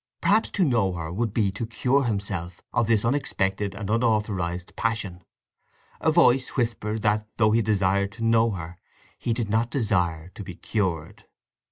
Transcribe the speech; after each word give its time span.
Perhaps 0.19 0.49
to 0.53 0.63
know 0.63 0.93
her 0.93 1.13
would 1.13 1.31
be 1.31 1.51
to 1.51 1.67
cure 1.67 2.05
himself 2.05 2.63
of 2.73 2.87
this 2.87 3.05
unexpected 3.05 3.75
and 3.75 3.87
unauthorized 3.87 4.75
passion. 4.75 5.21
A 5.99 6.11
voice 6.11 6.57
whispered 6.57 7.03
that, 7.03 7.27
though 7.37 7.51
he 7.51 7.61
desired 7.61 8.11
to 8.13 8.23
know 8.23 8.49
her, 8.49 8.79
he 9.19 9.31
did 9.31 9.47
not 9.47 9.69
desire 9.69 10.29
to 10.33 10.43
be 10.43 10.55
cured. 10.55 11.25